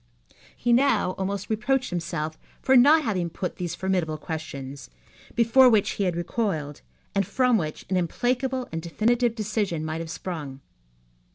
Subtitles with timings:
[0.57, 4.89] He now almost reproached himself for not having put those formidable questions,
[5.35, 6.81] before which he had recoiled,
[7.13, 10.59] and from which an implacable and definitive decision might have sprung.